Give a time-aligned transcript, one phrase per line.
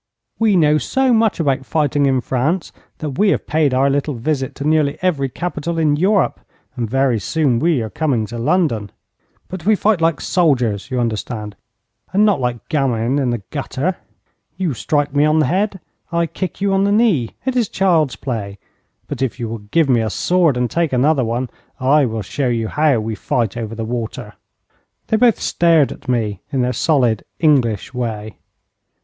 [0.39, 4.55] We know so much about fighting in France, that we have paid our little visit
[4.55, 6.39] to nearly every capital in Europe,
[6.75, 8.91] and very soon we are coming to London.
[9.47, 11.55] But we fight like soldiers, you understand,
[12.11, 13.97] and not like gamins in the gutter.
[14.57, 15.79] You strike me on the head.
[16.11, 17.35] I kick you on the knee.
[17.45, 18.57] It is child's play.
[19.07, 21.47] But if you will give me a sword, and take another one,
[21.79, 24.33] I will show you how we fight over the water.'
[25.09, 28.37] They both stared at me in their solid, English way.